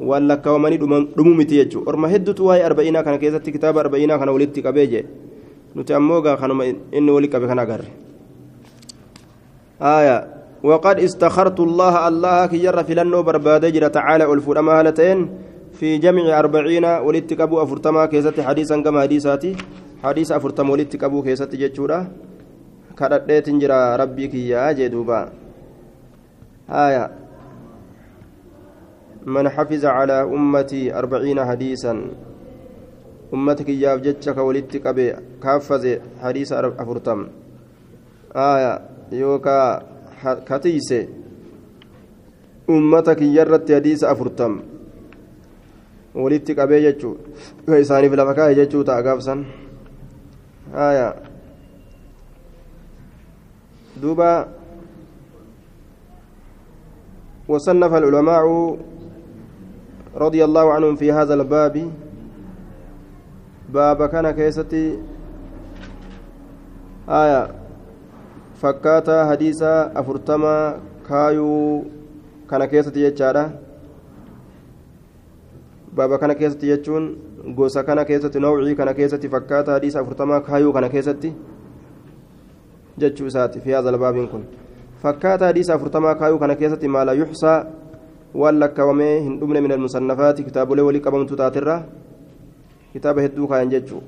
[0.00, 0.76] واللك ومني
[1.16, 5.00] دمومتي يجو أرم هدت واي أربعين كان كيست كتاب أربعين كان ولدت كبيجي
[5.76, 7.82] نتأموغا كانوا إن ولك بكنا غير
[9.82, 10.26] آية
[10.62, 15.18] وقد استخرت الله الله كي يرى في لنو بربادجر تعالى الفرما هالتين
[15.72, 19.56] في جمع أربعين ولتكبو أفرتما كيست حديثا كما حديثاتي
[20.04, 21.98] حديث أفرتم ولتكبو كيست جتشورا
[22.98, 25.28] كردت جرى ربي كي يا جدوبا
[26.70, 27.10] آية
[29.26, 31.94] من حفظ على أمتي أربعين حديثا
[33.34, 37.28] أمتك يا جتشك ولتكبي كافز حديث أفرتم.
[38.36, 39.82] آية yookaa
[40.44, 41.08] katiise
[42.68, 44.60] ummata kiyyarratti hadiisa afurtam
[46.14, 47.16] walitti qabee jechuu
[47.66, 49.46] ka isaaniif lafa kaa'e jechuu ta'a gaafsan
[50.72, 51.14] haya
[54.02, 54.48] duuba
[57.48, 58.44] وصنف العلماء
[60.16, 61.90] رضي الله عنهم في هذا الباب
[63.68, 64.98] باب كان كيستي
[67.08, 67.61] آية
[68.62, 70.54] fakkaataa hadiisa afurtama
[71.08, 71.84] kaayuu
[72.46, 73.44] kana keessatti jechaadha
[75.96, 77.08] baaba kana keessatti jechuun
[77.56, 81.32] gosa kana keessatti nawcii kana keessatti fakkaata hadiisa afurtamaa kaayuu kana keessatti
[82.98, 84.44] jechuu isaati fi haadha albaabiin kun
[85.02, 87.58] fakkaata hadiisa afurtamaa kaayuu kana keessatti maala yuxsaa
[88.34, 91.82] waan lakkaawamee hin dhumne min almusannafaati kitaabolee walii qabamtu taatirra
[92.92, 94.02] kitaaba hedduu kaayan jechuu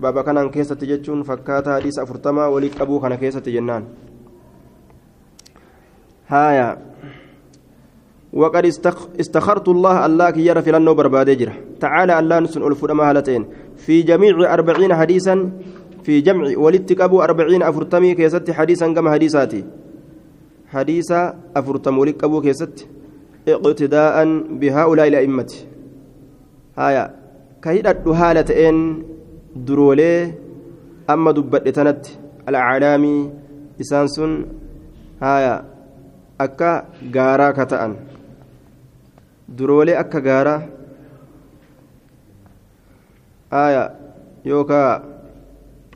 [0.00, 3.86] baaba kanaan keessatti jechuun fakkaata hadiisa afurtamaa walii qabuu kana keessatti jennaan.
[6.28, 6.76] Haaya.
[8.32, 8.64] وقد
[9.20, 13.42] استخرت الله الله كي يرى في لنو بربادجرة تعالى الله نسن ألفنا مهلتين
[13.76, 15.50] في جميع أربعين حديثا
[16.04, 19.64] في جمع ولتكبو أربعين أفرتمي كيست حديثا كما حديثاتي
[20.68, 21.12] حديث
[21.56, 22.86] أفرتم ولكبو كيست
[23.48, 24.16] اقتداء
[24.60, 25.52] بهؤلاء الأئمة
[26.76, 27.04] هايا
[27.62, 28.76] كهيدت هالتين
[29.54, 30.34] duroolee
[31.06, 33.30] amma dubbadhe tanatti alcalaamii
[33.82, 34.32] isaan sun
[35.20, 35.64] haya
[36.38, 36.70] akka
[37.16, 37.92] gaaraa ka ta'an
[39.58, 40.60] duroolee akka gaaraa
[43.64, 43.84] aya
[44.44, 45.02] yookaa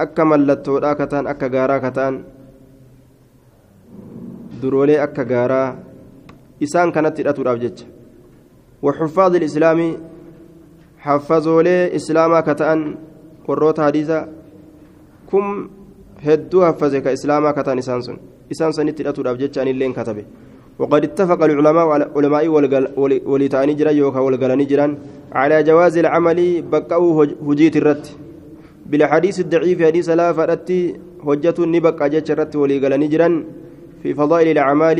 [0.04, 2.14] akka mallattoodhaa ka ta'an akka gaaraa ka ta'an
[4.60, 5.68] duroolee akka gaaraa
[6.60, 7.92] isaan kanatti hidhatuudhaaf jecha
[8.82, 9.80] وحفاظ الإسلام
[10.98, 12.80] حفظولي إسلاما كتأن
[13.48, 14.18] وروت حديثا
[15.30, 15.44] كم
[16.26, 18.16] هدو حفظ كإسلاما كتأن إسانسون
[18.52, 20.24] إسانسون اتلاتو جتشان اللين كتبه
[20.78, 22.44] وقد اتفق العلماء علماء
[23.32, 24.92] ولتاني جرا يوكا والقلاني جران
[25.32, 26.40] على جواز العمل
[26.72, 28.06] بقوا هجيت الرت
[28.90, 30.70] بالحديث الضعيف حديث لا فرت
[31.26, 33.34] هجة نبقى جتش الرت ولقلاني جران
[34.02, 34.98] في فضائل الأعمال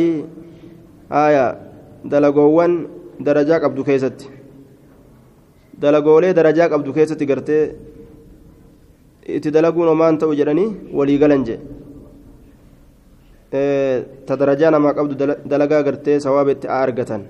[1.12, 1.46] آية
[2.12, 2.72] دلقوان
[3.20, 4.18] درجة قبض كيست
[5.82, 7.58] دلقولي درجة قبض كيست قرتي
[9.26, 11.58] itti dalaguun homaan ta'u jedhanii walii galan jee
[14.26, 15.14] ta darajaa namaa qabdu
[15.50, 17.22] dalagaa gartee sawaaba itti argatan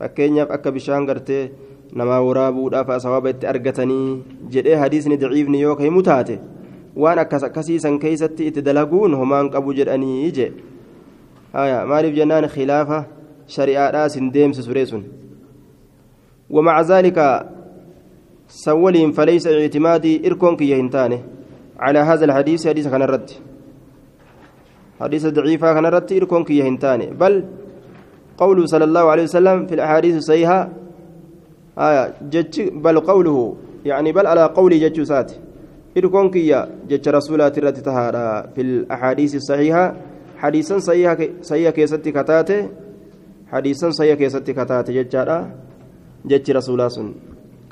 [0.00, 1.50] fakkeenyaaf akka bishaan gartee
[1.94, 4.22] namaa waraabuudhaaf sawaaba itti argatanii
[4.56, 6.38] jedhee hadiisni daciifni yoo himu taate
[6.96, 10.52] waan akkas akkasiisan keeysatti itti dalaguun homaan qabu jedhanii je
[11.52, 13.04] haya maaliif jennaan khilaafa
[13.46, 15.04] shari'aadhaa sin deemsisure sun
[16.50, 17.18] ومع ذلك
[18.50, 21.22] سولهم فليس اعتمادي إركون كي يهنتانه
[21.78, 23.30] على هذا الحديث حديث كان الرد.
[25.00, 27.44] حديث ضعيفة كان الرد إركون كي يهنتانه بل
[28.38, 30.68] قوله صلى الله عليه وسلم في الأحاديث الصحيحة
[31.78, 35.32] آية جج بل قوله يعني بل على قول جج سات.
[35.96, 37.78] إركون كي جج رسولات الرد
[38.54, 39.84] في الأحاديث الصحيحة.
[40.36, 42.68] حديثا صحيحة كيستي كتاته.
[43.52, 44.52] حديثا صحيحة كيستي
[44.92, 45.38] ججارا
[46.26, 47.14] جج رسولا سن.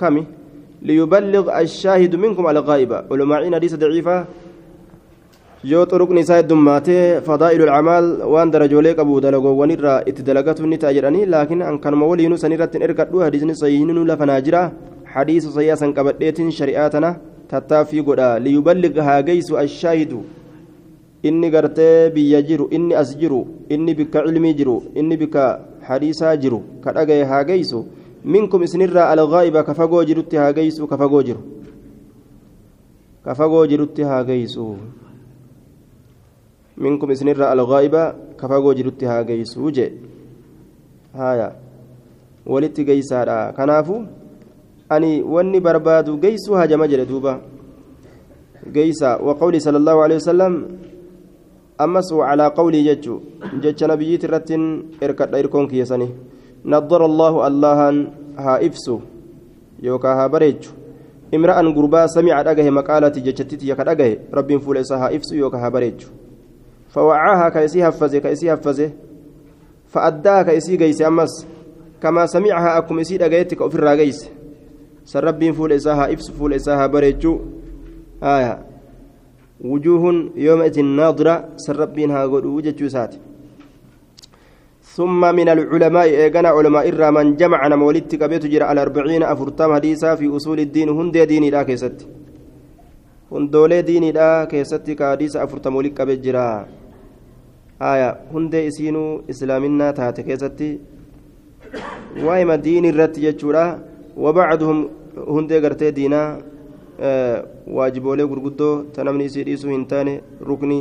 [0.01, 0.38] كمي
[0.83, 4.27] ليبلغ الشاهد منكم غائبة علماء حديث ضعيفة
[5.65, 10.93] yoo xuruqni isaa heddummaatee fadaa'ilu alcamaal waan darajoolee qabu dalagoowwan irraa itti dalagatu ni ta'a
[10.97, 14.61] jedhanii laakiin an kanuma waliinu san irratti hin ergadhu hadiisni sayyiininu lafanaa jira
[15.15, 17.11] hadiisa sayyaa san qabadheetiin shari'aa tana
[17.51, 20.23] tattaaffii godha liyuballig haa geessu ashaahidu
[21.29, 25.45] inni gartee biyya jiru inni as jiru inni bikka cilmii jiru inni bikka
[25.89, 27.83] hadiisaa jiru ka dhagaye haa geessu
[28.29, 31.43] منكم إسنرا الغائبة كفقو جرت هاجيسو كفقو جرو
[33.25, 34.67] كفقو جرت هاجيسو
[36.77, 38.03] منكم إسنرا الغائبة
[38.41, 39.87] كفقو جرت هاجيسو جي
[41.17, 41.49] هايا.
[42.53, 43.97] ولت جيسارا كنافو.
[44.93, 47.33] أني وني بربادو جيسو هاجا مجرى دوبا
[48.77, 50.53] جيسا وقولي صلى الله عليه وسلم
[51.81, 53.15] أمس على قولي جتشو
[53.63, 54.63] جتش نبييت الرتن
[55.03, 56.09] إركت إركون كيساني.
[56.65, 57.97] نضر الله اللهن
[58.39, 59.01] ها إفسو
[59.83, 60.73] يوكا ها بريتشو
[61.35, 66.09] امرأ غربا سمع دغه مقالة جچتتي يك دغه رب فول ها إفسو يوكا ها بريتشو
[66.89, 68.91] فوعاها كيسي حفظه كيسي حفظه
[69.87, 71.47] فأداها كيسي جيس أمس
[72.03, 74.31] كما سمعها أكم إسي دغيتك أفر راجيس
[75.05, 77.39] سرب فول ها إفسو فول ها بريتشو
[78.23, 78.59] آية
[79.61, 83.19] وجوه يومئذ ناظرة سربينها قد وجدت ساتي
[84.97, 88.81] ثم من العلماء إيقنا علماء إرى من جمع نمولدت كبيت جرى على
[89.33, 92.09] أفرتام حديثا في أصول الدين هندي ديني لا كيست.
[93.33, 96.67] هندولي ديني لا كيست كحديث أفرتام ولك كبيت جرى
[97.83, 100.61] آية هندي إسينو إسلامنا تهات كيست.
[102.25, 103.67] وايما دين الرت يجورا
[104.17, 104.89] وبعضهم
[105.29, 106.23] هندي قرتي دينا
[107.01, 110.15] آه واجبولي غرغدو تنمني سيريسو هنتاني
[110.49, 110.81] ركني.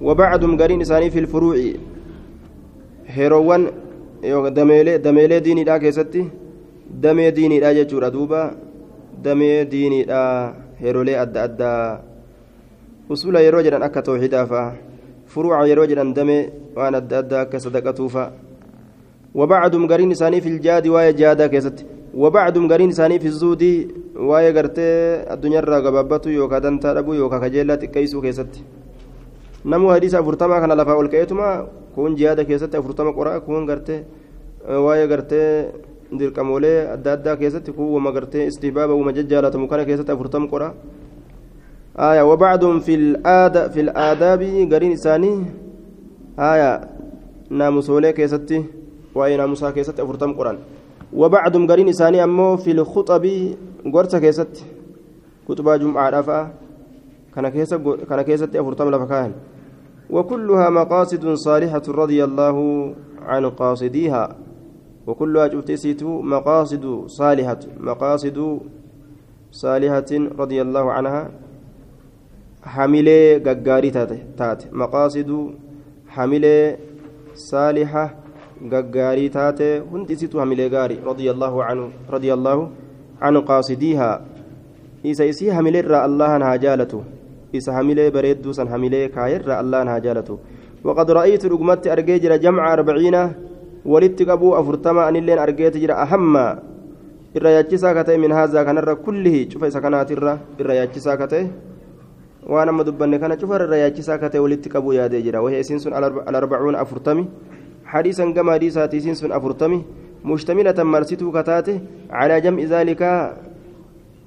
[0.00, 1.56] وبعضهم قرين إساني في الفروع.
[3.16, 3.66] Heeroowwan
[5.04, 6.22] dameelee diiniidhaa keessatti
[7.02, 8.40] damee diiniidhaa jechuudha duuba
[9.24, 11.82] damee diiniidhaa heerolee adda addaa
[13.16, 14.62] usula yeroo jedhan akka tooxidaafa
[15.34, 16.40] furuuca yeroo jedhan damee
[16.76, 18.30] waan adda addaa akka sadaqatuufa
[19.34, 23.62] وبعدهم قرين إساني في الجاد واي جادا كيست وبعدهم قرين إساني في الزود
[24.16, 24.88] واي قرتي
[25.34, 28.52] الدنيا الرقبابة يوكا دنتا أبو يوكا كجيلة كيسو كيست
[29.64, 30.94] نمو حديث أفرتما كان لفا
[31.94, 34.00] kun jihaada keessatti afurtama qoraa kun gartee
[34.86, 35.48] waa'ee gartee
[36.18, 40.74] dirqamoolee adda addaa keessatti kun wama gartee istihbaaba wama jajjaalatamu kana keessatti afurtama qoraa
[41.98, 45.44] آية وبعضهم في الآداب في الآداب قرين إساني
[46.38, 46.70] آية
[47.50, 48.64] ناموسولي كيستي
[49.14, 50.58] وأي ناموسا كيستي أفرتم قرآن
[51.12, 53.24] وبعضهم قرين إساني أمو في الخطب
[53.94, 54.64] قرصة كيستي
[55.48, 56.50] كتب جمعة رفا
[57.36, 59.32] كان كيستي أفرتم لفكاهن
[60.12, 62.56] وكلها مقاصد صالحة رضي الله
[63.22, 64.36] عن قاصديها
[65.06, 68.38] وكلها جفتسيت مقاصد صالحة مقاصد
[69.50, 71.30] صالحة رضي الله عنها
[72.62, 75.38] hamilee gaggaarii taate maqaasidu
[76.16, 76.78] hamilee
[77.34, 78.04] saaliha
[78.74, 82.68] gaggaarii taate hundi isitu hamilee gaarii radiyallaahu anhu radiyallaahu
[83.20, 84.20] anhu qaasidiihaa
[85.12, 87.02] isa isii hamileerraa allahan haa jaalatu
[87.52, 90.38] isa hamilee bareedduu san hamilee kaayerraa allahan haa jaalatu
[90.84, 93.16] وقد رأيت رقمت أرجيجر جمع أربعين
[93.86, 96.34] ولدت أبو أفرتما أن اللين أرجيت جرا أهم
[97.38, 100.10] الرياجسا كتئ من هذا كان كله شوف إذا كانت
[100.60, 101.44] الرياجسا كتئ
[102.42, 105.94] waan amma dubbanne kana cufarra yaachisaa ka ta'e walitti qabuu yaadee jira wahii isiin sun
[105.94, 107.28] alarbacuun afurtami
[107.86, 109.78] hadiisan gama hadiisaati isiin sun afurtami
[110.26, 111.78] mushtamilatan marsituu kataate
[112.10, 113.18] calaa jam'i zaalikaa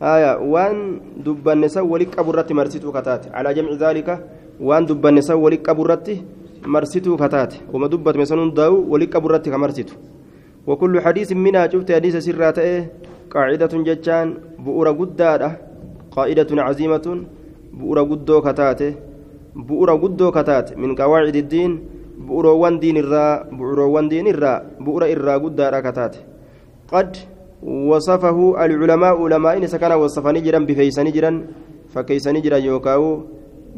[0.02, 4.20] waan dubbanne san wali qabu irratti marsituu kataate calaa jam'i zaalika
[4.60, 6.24] waan dubbanne san wali qabu irratti
[6.66, 9.96] marsituu kataate wama dubbatme san hundaa'u wali qabu irratti ka marsitu
[10.66, 12.58] وكل حديث منها شفت حديث سرات
[13.30, 14.28] قاعدة جتان
[14.66, 15.50] بؤر قدادة
[16.12, 17.06] قاعدة عزيمة
[17.76, 18.96] bu'ura guddoo kataate
[19.68, 21.74] bu'ura guddoo kataate min qawaacidi diin
[22.28, 24.28] bu'uroowwan diin irraa bu'uroowwan diin
[27.64, 31.48] irraa bu'ura irraa guddaadha kataate qad wasafahu alculamaa ulamaa'in isa kana wasafanii jiran bifeeysanii jiran
[31.94, 33.30] fakkeeysanii jiran yookaawu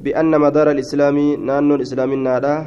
[0.02, 2.66] bianna madaara alislaamii naannoon islaaminaadha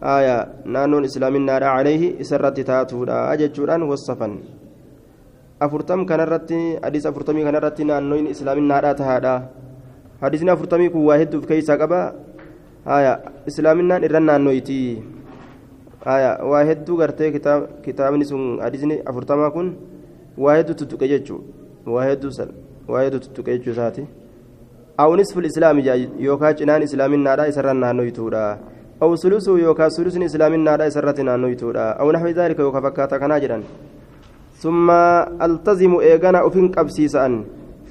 [0.00, 4.38] aya naannoon islaaminaadha calayhi isarratti taatuudha jechuudhaan wasafan
[5.60, 9.48] afurtam kanarratti hadiis afurtamii kanarratti naannoon islaaminaadha tahaadha
[10.20, 12.14] hadisni afurtamii kun waa hedduuf keeysaa qaba
[12.84, 15.02] haya islaaminaan irra naannoyti
[16.04, 17.30] haya waa hedduu gartee
[17.84, 19.91] kitaabni sun hadisni afurtamaa kun
[20.38, 21.40] waa hedduu tuttuqe jechuu
[21.86, 22.30] waa hedduu
[22.88, 24.06] waa hedduu tuttuqe jechuu isaati
[24.98, 25.82] aw nisful islaami
[26.18, 28.58] yookaa cinaan islaaminaadha isarra naannoytuudha
[29.00, 33.64] aw sulusuu yookaa sulusni islaaminaadha isarratti naannoytuudha aw naxwi daalika yookaa fakkaata kanaa jedhan
[34.62, 34.90] ثم
[35.46, 37.32] التزم إيغانا أفين قبسيسان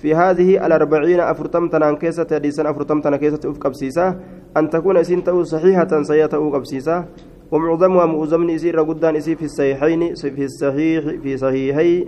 [0.02, 4.16] في هذه الأربعين أفرتم تنان كيسة حديثا أفرتم تنان كيسة أف قبسيسة
[4.58, 7.06] أن تكون إسين تأو صحيحة سيئة أو قبسيسة
[7.52, 12.08] ومعظمها معظم إسير قدان إسي في الصحيحين في الصحيح في صحيحي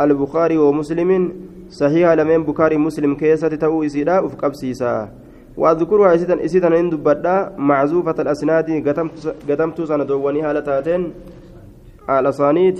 [0.00, 1.32] البخاري ومسلم.
[1.70, 5.08] صحيح لمن بخاري مسلم كيسة تأو إسيرا أف قبسيسة
[5.56, 8.88] وأذكرها إسيدا إسيدا عند بدأ معزوفة الأسناد
[9.48, 11.12] قدمت سندواني هالتاتين
[12.08, 12.78] على صانيت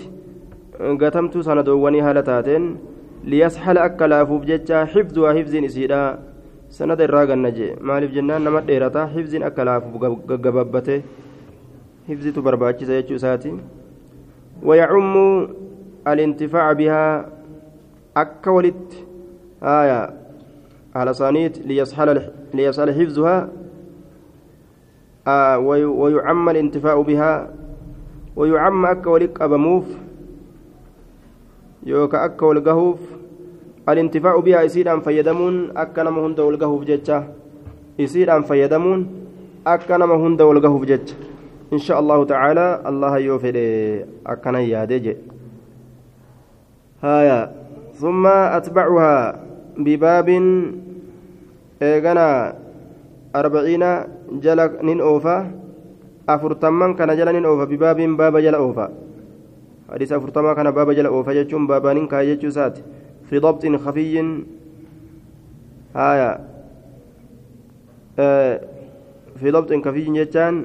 [1.02, 2.76] قدمت سندواني هالتاتين
[3.26, 6.18] liyashala akka laafuuf jecha xifduhaa xifziin isiidha
[6.68, 9.42] sanada irraa ganna jee maaliif jennaan nama dheerata xifziin
[12.08, 13.52] jechuu isaati
[14.62, 15.48] wayacummu
[16.04, 17.24] alintifaaca bihaa
[18.14, 19.04] akka walitti
[19.60, 20.12] aya
[20.96, 23.48] على صانيت ليسهل ليسهل حفظها
[25.28, 25.58] آه
[26.00, 27.50] ويعم الانتفاع بها
[28.36, 29.84] ويعم أكا أبموف
[31.86, 33.00] يوكا أكا والقهوف
[33.88, 37.24] الانتفاع بها يصير أن فيدمون أكا نما هند والقهوف جتة
[37.98, 39.06] يصير أن فيدمون
[39.66, 41.14] أكا نما هند والقهوف جتة
[41.72, 43.56] إن شاء الله تعالى الله يوفر
[44.26, 45.06] أكا نيادج
[47.02, 47.52] هايا.
[47.96, 49.40] ثم أتبعها
[49.78, 50.28] بباب
[51.82, 52.54] إيغانا
[53.36, 53.84] أربعين
[54.44, 55.50] جل نين أوفا.
[56.28, 58.86] أفرتمان كان جل نين أوفا بباب باب جل أوفا.
[59.92, 62.78] حديث أفرتما كان باب جل أوفا جتشون بابانين كا جتشو سات.
[63.30, 64.44] في ضبط خفي.
[65.96, 66.30] هايا.
[68.18, 68.60] آه
[69.40, 70.64] في ضبط خفي جتان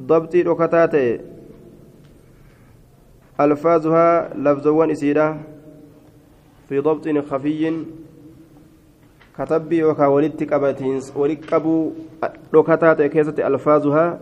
[0.00, 1.20] ضبطي ركتاتي
[3.40, 5.42] ألفاظها لفظوان إسيرا
[6.68, 7.84] في ضبط خفي.
[9.38, 11.92] كتبي وكا ولدت قبتين ولد قبو
[12.54, 14.20] ركتات كيسة ألفاظها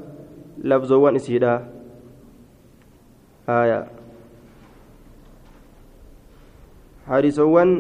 [0.59, 1.69] لفظوان إسيرا
[3.49, 3.87] آية.
[7.07, 7.71] حارسوان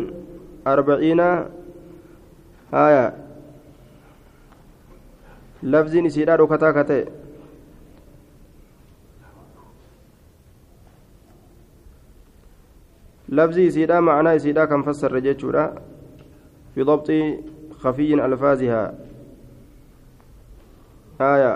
[0.66, 1.20] أربعين.
[2.74, 3.14] آية.
[5.62, 7.21] لفظ إسيرا ركتا
[13.32, 15.64] لفظي سيدا معنى سيدا كم فسر جيتشورا
[16.74, 17.08] في ضبط
[17.82, 18.82] خفي ألفاظها
[21.20, 21.52] آية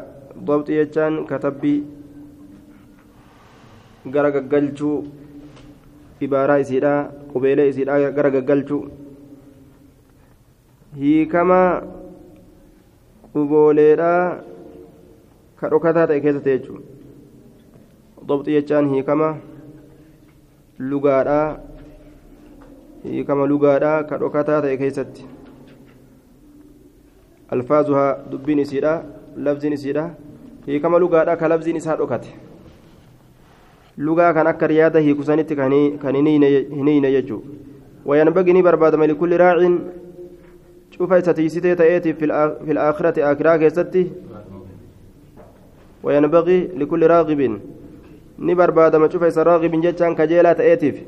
[0.48, 1.76] ضبط يجان كتبي
[4.14, 4.96] gara gaggalchuu
[6.22, 6.92] ibaaraa isiidha
[7.32, 8.82] qubeelee isiidha gara gaggalchuu
[11.00, 11.58] hiikama
[13.32, 14.12] qubooleedha
[15.58, 16.94] ka dhokataa ta'e keessatti jechuudha
[18.28, 19.28] ضبط jechaan hiikama
[20.90, 21.58] lugaadhaa
[23.04, 25.26] hiikama lugaadhaa ka dhokataa ta'e keessatti
[27.56, 28.94] alfaazuhaa dubbiin isiidha
[29.48, 30.08] labziin isiidha
[30.66, 32.32] hiikama lugaadhaa ka labziin isaa dhokate
[34.08, 35.72] lugaa kan akka riyaada hiikusanitti kan
[36.16, 37.44] hin hiine jechuu
[38.06, 39.78] wayanbagi ni barbaadama likulli raacin
[40.98, 42.24] شوف ستيستي تأتي في
[42.72, 44.10] الآخرة آخرة كيستي
[46.02, 47.60] وينبغي لكل راغب
[48.38, 51.02] نبر بعد ما شوف راغب جتان كجيلة تأتي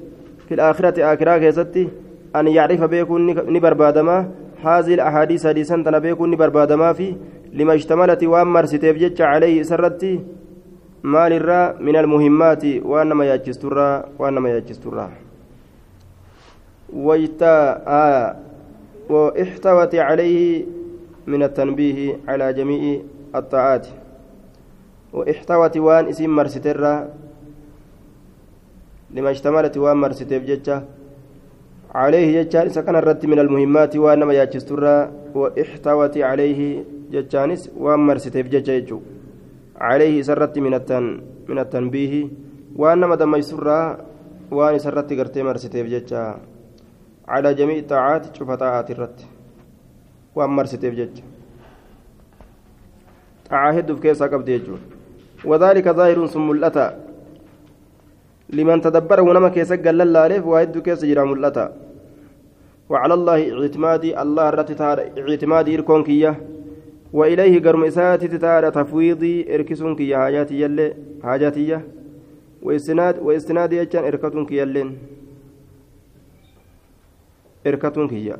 [0.49, 1.89] في الآخرة آخرة كيستي
[2.37, 4.31] أن يعرف بيكون نبر بعد ما
[4.65, 7.17] هذه الأحاديث حديثا تنا بيكون نبر بعد ما في
[7.53, 10.21] لما اشتملت وأمر ستيف جتش عليه سرتي.
[11.03, 15.11] مال الرا من المهمات وأنما يجسترا وأنما يجسترا
[16.93, 18.37] ويتا آه
[19.09, 20.65] وإحتوت عليه
[21.27, 23.01] من التنبيه على جميع
[23.35, 23.87] الطاعات.
[25.13, 27.09] وإحتوت وأن إسم مرسترا
[29.11, 30.83] لما اشتملت وان مرستيف جتة
[31.95, 39.01] عليه جتان سكن الرد من المهمات وانما ياجسترا واحتوت عليه جتانس وان مرستيف جتة
[39.81, 42.29] عليه سرت من التن من التنبيه
[42.77, 43.99] وانما دم يسرا.
[44.51, 46.35] وان سرت قرتي مرستيف جتة
[47.29, 49.21] على جميع الطاعات شوف طاعات الرد.
[50.35, 51.23] وان مرستيف جتة
[53.51, 54.45] تعاهد في كيسا
[55.45, 57.08] وذلك ظاهر ثم ملأتا
[58.51, 61.89] لمن تدبر ونما كيسا قال لله واحد كيسا جرى ملأتا.
[62.89, 66.41] وعلى الله اعتمادي الله رت اعتمادي إركون كيه
[67.13, 71.81] وإليه قرم إساتي تتار تفويضي إركسون كيه حاجاتي يلي حاجاتي
[72.63, 74.99] واستناد واستناد يجان إركتون كيالين
[77.67, 78.37] إركتون كيه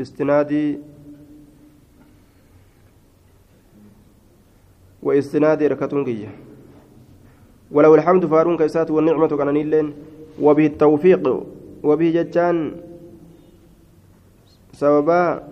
[0.00, 0.78] استنادي
[5.02, 6.47] واستناد ركتون كية
[7.72, 9.92] ولو الحمد فارون كيسات والنعمة كان نيلين.
[10.40, 11.24] وبه التوفيق
[11.82, 12.56] وبه جتان.
[14.72, 15.42] سببا.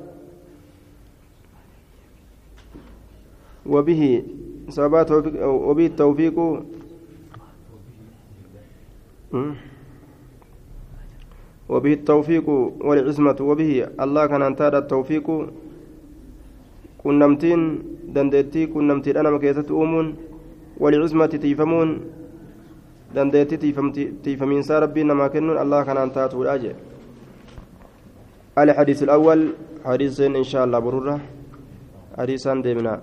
[3.67, 4.03] وبه
[4.69, 5.03] سببا
[5.45, 6.37] وبه التوفيق.
[11.69, 12.47] وبه التوفيق
[12.81, 15.27] والعزمة وبه الله كان انتهى التوفيق.
[17.07, 17.61] كنمتين
[18.15, 20.17] dandeettii qunnamtiidha nama keessatti uumuun
[20.81, 22.01] walicusmatti tiifamuun
[23.15, 23.75] dandeettii
[24.23, 26.77] tiifamiinsaa rabbiin namaa kennuun allah kanaan taatuudha jee
[28.57, 29.41] الحديث الأول
[29.85, 31.21] حديث إن شاء الله برورة
[32.19, 33.01] حديثا ديمنا